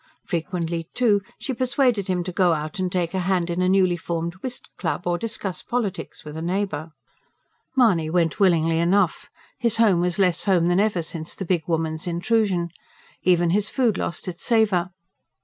[0.25, 4.33] Frequently, too, she persuaded him to go out and take a hand in a newlyformed
[4.41, 6.89] whist club, or discuss politics with a neighbour.
[7.75, 9.29] Mahony went willingly enough;
[9.59, 12.69] his home was less home than ever since the big woman's intrusion.
[13.21, 14.89] Even his food lost its savour.